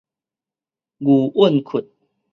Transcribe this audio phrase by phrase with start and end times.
[0.97, 1.83] 牛塭窟